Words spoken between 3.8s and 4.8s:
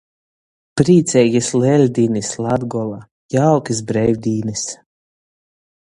breivdīnys!